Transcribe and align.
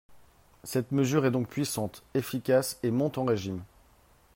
Cette 0.63 0.91
mesure 0.91 1.27
est 1.27 1.31
donc 1.31 1.47
puissante, 1.47 2.01
efficace, 2.15 2.79
et 2.81 2.89
monte 2.89 3.19
en 3.19 3.23
régime. 3.25 3.61